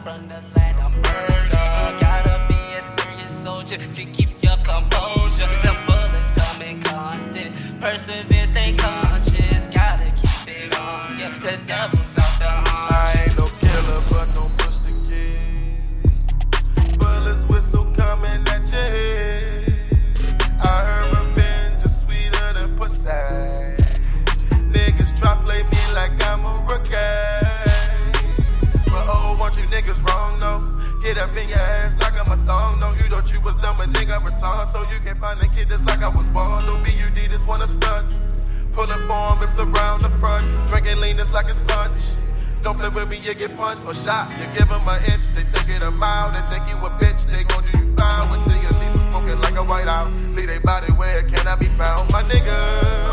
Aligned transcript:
from 0.00 0.26
the 0.28 0.40
land 0.56 0.78
of 0.80 0.92
murder. 0.92 1.98
Gotta 2.00 2.46
be 2.48 2.78
a 2.78 2.82
serious 2.82 3.32
soldier 3.32 3.76
to 3.76 4.04
keep 4.06 4.30
your 4.42 4.56
composure. 4.64 5.48
The 5.62 5.74
bullets 5.86 6.30
coming 6.30 6.80
constant. 6.80 7.54
Persevere, 7.80 8.46
stay 8.46 8.74
conscious. 8.74 9.68
Gotta 9.68 10.10
keep 10.12 10.56
it 10.56 10.78
on. 10.78 11.18
Yeah, 11.18 11.38
the 11.40 11.58
devil's 11.66 12.11
niggas 29.72 30.04
wrong, 30.04 30.38
no. 30.38 30.60
Get 31.02 31.16
up 31.16 31.34
in 31.34 31.48
your 31.48 31.58
ass 31.58 31.98
like 32.00 32.14
I'm 32.20 32.30
a 32.30 32.36
thong, 32.44 32.78
no. 32.78 32.92
You 32.92 33.08
thought 33.08 33.32
you 33.32 33.40
was 33.40 33.56
dumb, 33.56 33.80
a 33.80 33.88
nigga 33.88 34.20
return, 34.20 34.68
so 34.68 34.84
you 34.92 35.00
can 35.00 35.16
find 35.16 35.40
a 35.40 35.48
kid 35.48 35.68
just 35.68 35.86
like 35.86 36.02
I 36.02 36.08
was 36.12 36.28
born. 36.28 36.64
No 36.66 36.76
BUD, 36.84 37.16
just 37.32 37.48
wanna 37.48 37.66
stunt. 37.66 38.12
Pulling 38.72 39.02
form, 39.08 39.38
hips 39.40 39.58
around 39.58 40.04
the 40.04 40.12
front. 40.20 40.44
Drinking 40.68 41.00
lean 41.00 41.16
just 41.16 41.32
like 41.32 41.48
it's 41.48 41.58
punch. 41.66 42.20
Don't 42.62 42.78
play 42.78 42.90
with 42.90 43.10
me, 43.10 43.16
you 43.24 43.34
get 43.34 43.56
punched 43.56 43.84
or 43.84 43.94
shot. 43.94 44.30
You 44.38 44.46
give 44.56 44.68
them 44.68 44.84
an 44.86 45.00
inch, 45.10 45.32
they 45.34 45.42
take 45.48 45.68
it 45.74 45.82
a 45.82 45.90
mile. 45.90 46.30
They 46.30 46.44
think 46.52 46.68
you 46.68 46.76
a 46.76 46.90
bitch, 47.00 47.26
they 47.26 47.42
gon' 47.48 47.64
do 47.64 47.72
you 47.80 47.96
foul 47.96 48.28
until 48.28 48.60
you 48.60 48.70
leave 48.78 48.92
them 48.92 49.00
smoking 49.00 49.40
like 49.40 49.56
a 49.56 49.64
white 49.64 49.88
out. 49.88 50.12
Leave 50.36 50.48
they 50.48 50.60
body 50.60 50.92
where 51.00 51.22
can 51.24 51.48
I 51.48 51.56
be 51.56 51.66
found? 51.80 52.12
My 52.12 52.22
niggas, 52.28 53.11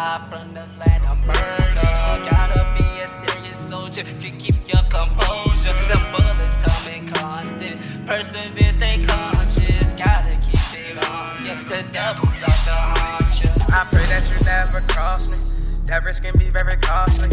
from 0.00 0.54
the 0.54 0.66
land 0.78 1.04
of 1.10 1.18
murder. 1.26 1.90
Gotta 2.24 2.64
be 2.74 3.00
a 3.00 3.06
serious 3.06 3.56
soldier 3.56 4.02
to 4.02 4.30
keep 4.38 4.56
your 4.66 4.82
composure. 4.88 5.76
The 5.92 6.00
bullets 6.10 6.56
coming 6.56 7.06
constant. 7.06 8.06
Persevere, 8.06 8.72
stay 8.72 9.04
conscious. 9.04 9.92
Gotta 9.92 10.36
keep 10.40 10.64
it 10.72 10.96
on. 11.04 11.44
Yeah, 11.44 11.62
the 11.64 11.84
devil's 11.92 12.42
out 12.42 12.60
to 12.64 12.76
haunt 12.96 13.44
you. 13.44 13.50
I 13.68 13.84
pray 13.90 14.06
that 14.06 14.32
you 14.32 14.42
never 14.42 14.80
cross 14.88 15.28
me. 15.28 15.36
That 15.84 16.02
risk 16.02 16.24
can 16.24 16.32
be 16.38 16.46
very 16.46 16.76
costly. 16.76 17.28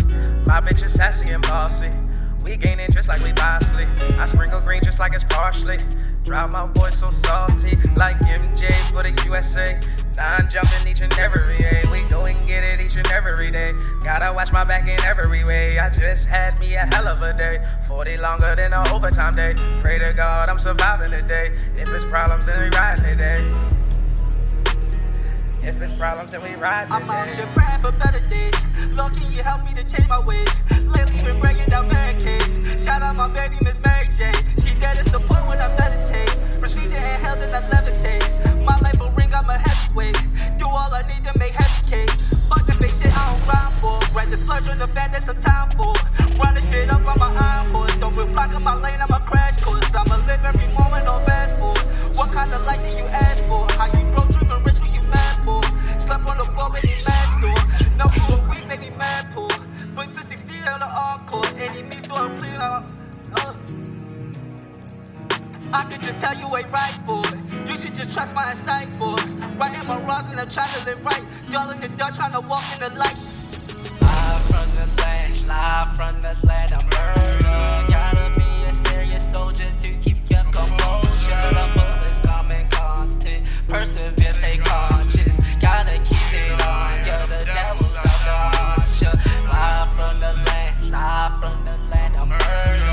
My 0.46 0.60
bitch 0.60 0.84
is 0.84 0.94
sassy 0.94 1.30
and 1.30 1.44
bossy. 1.44 1.90
We 2.44 2.58
gaining 2.58 2.92
just 2.92 3.08
like 3.08 3.24
we 3.24 3.32
bossly. 3.32 3.86
I 4.20 4.26
sprinkle 4.26 4.60
green 4.60 4.84
just 4.84 5.00
like 5.00 5.14
it's 5.14 5.24
parsley. 5.24 5.78
Drive 6.26 6.52
my 6.52 6.68
boy 6.68 6.90
so 6.90 7.12
salty, 7.12 7.78
like 7.96 8.20
MJ 8.20 8.68
for 8.92 9.04
the 9.04 9.14
USA. 9.26 9.80
Nine 10.18 10.50
jumping 10.50 10.88
each 10.88 11.02
and 11.02 11.14
every 11.20 11.60
day. 11.60 11.84
We 11.92 12.02
go 12.10 12.26
and 12.26 12.36
get 12.48 12.64
it 12.64 12.84
each 12.84 12.96
and 12.96 13.06
every 13.12 13.52
day. 13.52 13.74
Gotta 14.04 14.34
watch 14.34 14.52
my 14.52 14.66
back 14.66 14.88
in 14.88 15.00
every 15.06 15.44
way. 15.44 15.78
I 15.78 15.92
just 15.92 16.28
had 16.28 16.60
me 16.60 16.74
a 16.74 16.80
hell 16.80 17.08
of 17.08 17.22
a 17.22 17.38
day. 17.38 17.62
40 17.88 18.18
longer 18.18 18.56
than 18.56 18.74
an 18.74 18.88
overtime 18.88 19.36
day. 19.36 19.54
Pray 19.80 20.00
to 20.00 20.14
God 20.14 20.50
I'm 20.50 20.58
surviving 20.58 21.12
today. 21.12 21.50
If 21.76 21.94
it's 21.94 22.08
problems, 22.08 22.48
then 22.48 22.60
we 22.60 22.76
riding 22.76 23.06
today. 23.06 23.46
If 25.62 25.80
it's 25.80 25.94
problems, 25.94 26.32
then 26.32 26.42
we 26.42 26.56
ride 26.56 26.86
today. 26.86 26.96
I'm 26.96 27.10
out 27.12 27.30
here 27.30 27.48
praying 27.54 27.80
for 27.82 27.92
better 28.00 28.28
days. 28.28 28.98
Lord, 28.98 29.14
can 29.14 29.32
you 29.32 29.44
help 29.44 29.64
me 29.66 29.74
to 29.74 29.84
change 29.84 30.10
my 30.10 30.20
ways? 30.26 30.67
Right, 44.58 44.74
in 44.74 44.80
the 44.80 44.88
fact 44.88 45.12
there's 45.12 45.26
some 45.26 45.38
time 45.38 45.70
for. 45.78 45.94
Running 46.42 46.64
shit 46.66 46.90
up 46.90 47.06
on 47.06 47.20
my 47.22 47.30
iron 47.30 47.70
horse. 47.70 47.94
Don't 48.02 48.10
be 48.18 48.26
blocking 48.34 48.64
my 48.64 48.74
lane, 48.74 48.98
I'm 48.98 49.14
a 49.14 49.20
crash 49.22 49.58
course. 49.58 49.86
I'ma 49.94 50.18
live 50.26 50.42
every 50.42 50.66
moment 50.74 51.06
on 51.06 51.22
fast 51.30 51.60
forward. 51.62 51.86
What 52.18 52.34
kind 52.34 52.52
of 52.52 52.66
life 52.66 52.82
do 52.82 52.90
you 52.90 53.06
ask 53.06 53.44
for? 53.46 53.70
How 53.78 53.86
you 53.94 54.02
broke, 54.10 54.34
dreaming 54.34 54.64
rich 54.66 54.82
when 54.82 54.90
you 54.98 55.04
mad 55.14 55.46
for? 55.46 55.62
Slept 56.02 56.26
on 56.26 56.42
the 56.42 56.50
floor, 56.58 56.74
baby, 56.74 56.90
mad 57.06 57.30
store. 57.38 57.62
No, 58.02 58.10
for 58.10 58.34
a 58.34 58.50
week, 58.50 58.66
make 58.66 58.98
mad 58.98 59.30
poor. 59.30 59.54
But 59.94 60.10
to 60.18 60.26
16 60.26 60.66
on 60.66 60.82
the 60.82 60.90
encore. 60.90 61.46
Enemies 61.62 62.02
to 62.10 62.18
a 62.18 62.26
plea, 62.34 62.58
uh, 62.58 62.82
uh. 63.38 63.54
I 65.70 65.86
could 65.86 66.02
just 66.02 66.18
tell 66.18 66.34
you 66.34 66.50
ain't 66.58 66.74
right 66.74 66.98
for. 67.06 67.22
You 67.62 67.78
should 67.78 67.94
just 67.94 68.10
trust 68.10 68.34
my 68.34 68.50
insight 68.50 68.90
for 68.98 69.22
it. 69.22 69.30
Righting 69.54 69.86
my 69.86 70.02
wrongs 70.02 70.34
and 70.34 70.40
I'm 70.42 70.50
trying 70.50 70.74
to 70.74 70.82
live 70.90 71.06
right. 71.06 71.26
Y'all 71.54 71.70
in 71.70 71.78
the 71.78 71.94
dark 71.94 72.16
trying 72.16 72.34
to 72.34 72.42
walk 72.42 72.66
in 72.74 72.80
the 72.82 72.90
light. 72.98 73.37
Persevere, 83.68 84.34
stay 84.34 84.58
conscious. 84.58 85.42
Gotta 85.60 86.00
keep 86.00 86.32
it 86.32 86.52
on. 86.66 87.06
Yeah, 87.06 87.26
the 87.26 87.44
devil's 87.44 87.96
out 87.96 88.56
haunt 88.56 89.02
you. 89.02 89.12
Live 89.52 89.90
from 89.98 90.20
the 90.22 90.34
land, 90.48 90.92
live 90.92 91.40
from 91.42 91.66
the 91.66 91.78
land 91.92 92.16
of 92.16 92.28
murder. 92.30 92.86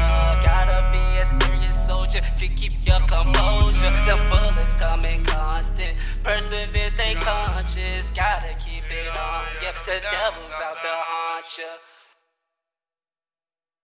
Gotta 0.42 0.90
be 0.90 1.20
a 1.20 1.24
serious 1.24 1.86
soldier 1.86 2.20
to 2.20 2.48
keep 2.48 2.72
your 2.84 2.98
composure. 3.06 3.94
The 4.06 4.18
bullets 4.30 4.74
coming 4.74 5.22
constant. 5.24 5.94
Persevere, 6.24 6.90
stay 6.90 7.14
conscious. 7.14 8.10
Gotta 8.10 8.54
keep 8.58 8.84
it 8.90 9.08
on. 9.08 9.44
Yeah, 9.62 9.72
the 9.86 10.00
devil's 10.10 10.58
out 10.60 10.76
haunt 10.82 11.58
you. 11.58 11.93